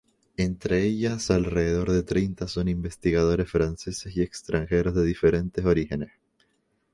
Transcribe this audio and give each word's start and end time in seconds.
Entre 0.37 0.81
ellas, 0.81 1.29
alrededor 1.29 1.91
de 1.91 2.01
treinta 2.01 2.47
son 2.47 2.67
investigadores 2.67 3.51
franceses 3.51 4.17
y 4.17 4.23
extranjeros 4.23 4.95
de 4.95 5.05
diferentes 5.05 5.63
orígenes. 5.63 6.11